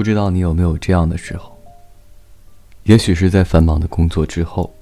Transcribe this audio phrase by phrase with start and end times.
[0.00, 1.54] 不知道你有没有这样的时候？
[2.84, 4.72] 也许是在繁忙的工作之后，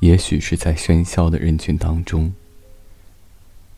[0.00, 2.30] 也许是在喧嚣的人群当中，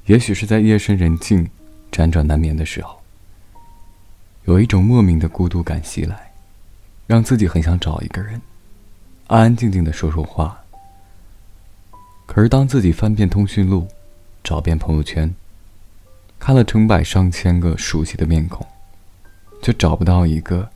[0.07, 1.49] 也许是在夜深人静、
[1.93, 3.01] 辗转难眠的时候，
[4.47, 6.33] 有一种莫名的孤独感袭来，
[7.07, 8.43] 让自己很想找一个人，
[9.29, 10.61] 安安静静的说说话。
[12.27, 13.87] 可是当自己翻遍通讯录，
[14.43, 15.33] 找遍朋友圈，
[16.41, 18.67] 看了成百上千个熟悉的面孔，
[19.63, 20.69] 却找不到一个。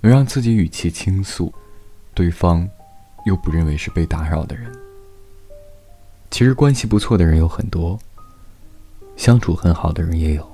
[0.00, 1.50] 能让自己与其倾诉，
[2.12, 2.68] 对方
[3.24, 4.70] 又不认为是被打扰的人。
[6.30, 7.98] 其实关系不错的人有很多，
[9.16, 10.46] 相处很好的人也有。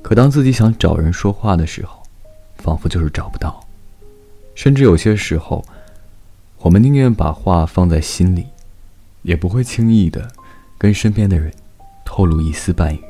[0.00, 2.00] 可当自己想找人说话的时候，
[2.58, 3.66] 仿佛就是找不到。
[4.54, 5.64] 甚至有些时候，
[6.58, 8.46] 我们宁愿把话放在心里，
[9.22, 10.30] 也不会轻易的
[10.78, 11.52] 跟身边的人
[12.04, 13.02] 透露一丝半语，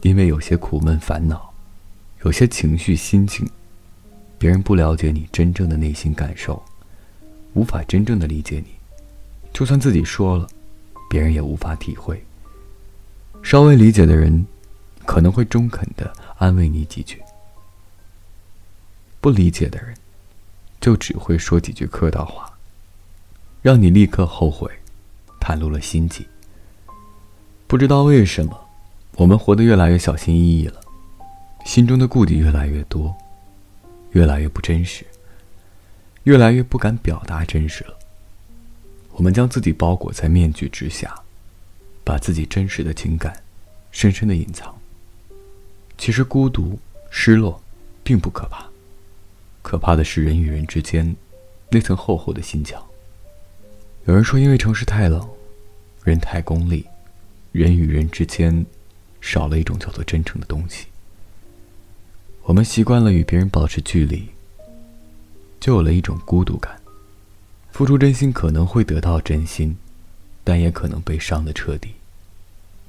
[0.00, 1.53] 因为有些苦闷烦恼，
[2.24, 3.48] 有些情绪心情。
[4.36, 6.62] 别人不了解你真正的内心感受，
[7.54, 8.74] 无法真正的理解你。
[9.52, 10.46] 就算自己说了，
[11.08, 12.22] 别人也无法体会。
[13.42, 14.44] 稍微理解的人，
[15.06, 17.16] 可能会中肯的安慰你几句；
[19.20, 19.94] 不理解的人，
[20.80, 22.52] 就只会说几句客套话，
[23.62, 24.70] 让你立刻后悔，
[25.40, 26.26] 袒露了心迹。
[27.66, 28.68] 不知道为什么，
[29.16, 30.80] 我们活得越来越小心翼翼了，
[31.74, 33.12] 心中的顾忌越来越多。
[34.12, 35.04] 越来越不真实，
[36.22, 37.98] 越来越不敢表达真实了。
[39.10, 41.12] 我们将自己包裹在面具之下，
[42.04, 43.42] 把自己真实的情感
[43.90, 44.72] 深深的隐藏。
[45.98, 46.78] 其实孤独、
[47.10, 47.60] 失落，
[48.04, 48.64] 并不可怕，
[49.60, 51.16] 可怕的是人与人之间
[51.70, 52.80] 那层厚厚的心墙。
[54.04, 55.28] 有人说，因为城市太冷，
[56.04, 56.86] 人太功利，
[57.50, 58.64] 人与人之间
[59.20, 60.86] 少了一种叫做真诚的东西。
[62.46, 64.28] 我们习惯了与别人保持距离，
[65.58, 66.78] 就有了一种孤独感。
[67.72, 69.74] 付出真心可能会得到真心，
[70.44, 71.94] 但也可能被伤得彻底。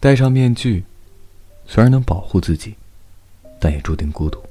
[0.01, 0.83] 戴上面具，
[1.65, 2.75] 虽然能保护自己，
[3.57, 4.43] 但也注定孤独。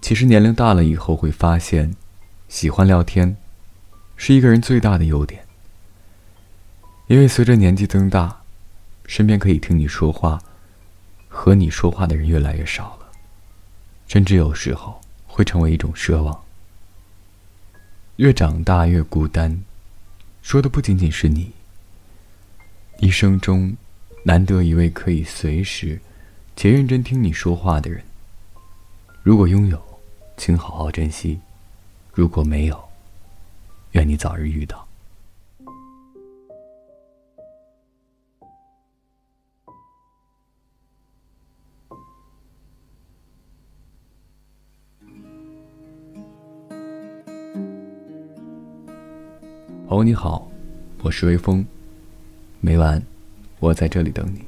[0.00, 1.94] 其实年龄大了以后会发现，
[2.48, 3.36] 喜欢聊天，
[4.16, 5.44] 是一个人最大的优点。
[7.08, 8.40] 因为随着年纪增大，
[9.04, 10.42] 身边可以听你说话。
[11.32, 13.08] 和你说话的人越来越少了，
[14.08, 16.38] 甚至有时候会成为一种奢望。
[18.16, 19.62] 越长大越孤单，
[20.42, 21.52] 说的不仅仅是你。
[22.98, 23.74] 一生中，
[24.24, 25.98] 难得一位可以随时
[26.56, 28.04] 且认真听你说话的人。
[29.22, 29.82] 如果拥有，
[30.36, 31.38] 请好好珍惜；
[32.12, 32.88] 如果没有，
[33.92, 34.89] 愿你早日遇到。
[49.90, 50.48] 朋友你好，
[51.02, 51.66] 我是微风。
[52.60, 53.02] 每晚，
[53.58, 54.40] 我在这里等你。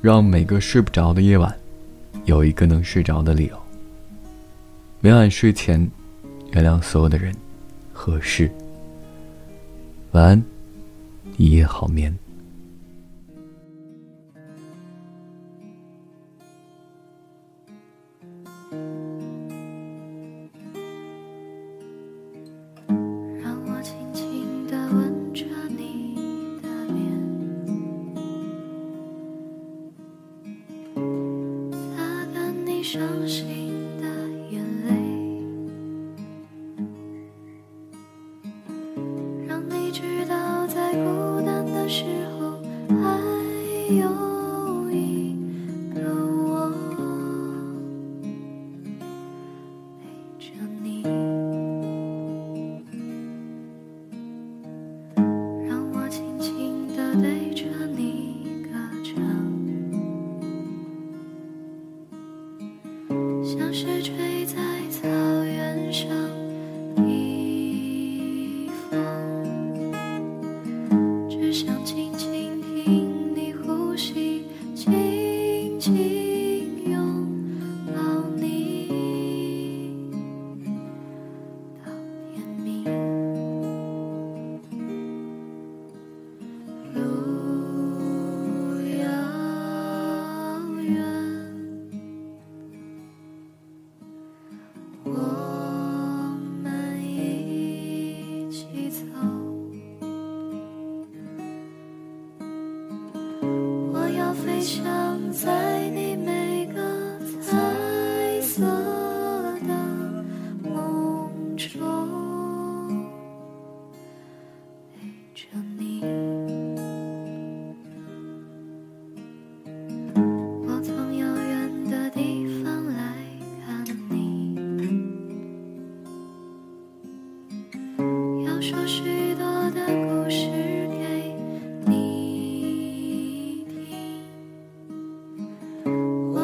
[0.00, 1.52] 让每个睡不着的夜晚，
[2.24, 3.60] 有一个能睡着的理由。
[5.00, 5.90] 每晚睡前，
[6.52, 7.34] 原谅所有的人
[7.92, 8.48] 和事。
[10.12, 10.42] 晚安，
[11.36, 12.16] 一夜好眠。
[32.82, 33.46] 伤心
[34.00, 34.06] 的
[34.50, 34.90] 眼泪，
[39.46, 42.04] 让你知道在孤单的时
[42.40, 43.04] 候还
[43.94, 44.31] 有。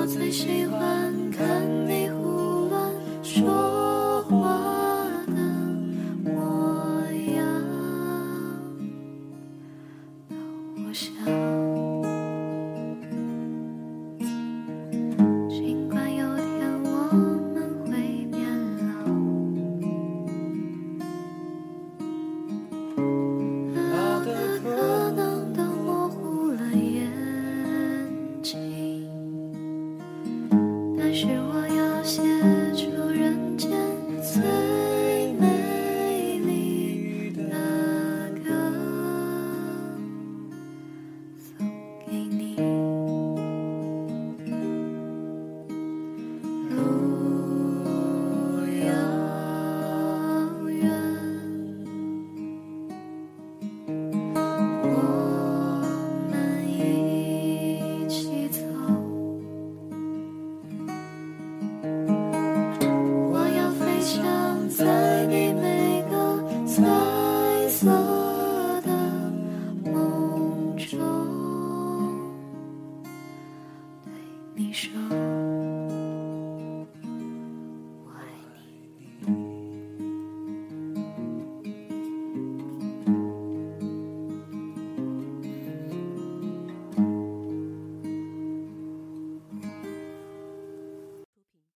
[0.09, 0.81] 最喜欢
[1.31, 1.88] 看你。